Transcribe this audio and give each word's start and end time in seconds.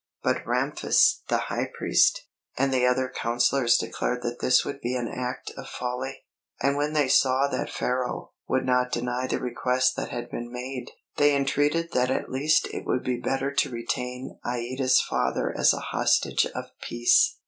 But 0.23 0.43
Ramphis, 0.47 1.21
the 1.29 1.37
High 1.37 1.69
Priest, 1.77 2.25
and 2.57 2.73
the 2.73 2.87
other 2.87 3.07
counsellors 3.07 3.77
declared 3.77 4.23
that 4.23 4.39
this 4.41 4.65
would 4.65 4.81
be 4.81 4.95
an 4.95 5.07
act 5.07 5.51
of 5.55 5.67
folly; 5.67 6.23
and 6.59 6.75
when 6.75 6.93
they 6.93 7.07
saw 7.07 7.47
that 7.49 7.69
Pharaoh 7.69 8.31
would 8.47 8.65
not 8.65 8.91
deny 8.91 9.27
the 9.27 9.37
request 9.39 9.95
that 9.97 10.09
had 10.09 10.31
been 10.31 10.51
made, 10.51 10.89
they 11.17 11.35
entreated 11.35 11.91
that 11.91 12.09
at 12.09 12.31
least 12.31 12.67
it 12.73 12.83
would 12.87 13.03
be 13.03 13.17
better 13.19 13.53
to 13.53 13.69
retain 13.69 14.39
Aïda's 14.43 14.99
father 14.99 15.53
as 15.55 15.71
a 15.71 15.77
hostage 15.93 16.47
of 16.47 16.71
peace. 16.81 17.35